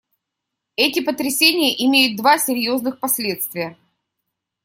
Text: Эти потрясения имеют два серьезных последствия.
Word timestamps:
Эти 0.77 0.99
потрясения 0.99 1.75
имеют 1.85 2.17
два 2.17 2.39
серьезных 2.39 2.99
последствия. 2.99 3.77